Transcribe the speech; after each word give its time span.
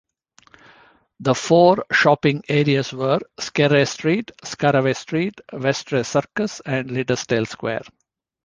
The 1.19 1.35
four 1.35 1.85
shopping 1.91 2.41
areas 2.49 2.91
were 2.91 3.19
Skerray 3.39 3.87
Street, 3.87 4.31
Scaraway 4.43 4.93
Street, 4.93 5.39
Westray 5.53 6.01
Circus 6.01 6.59
and 6.65 6.89
Liddesdale 6.89 7.45
Square. 7.47 7.83